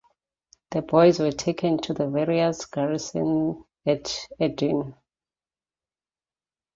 [0.71, 4.05] The boys were taken to the various garrisons at
[4.39, 4.95] Edirne.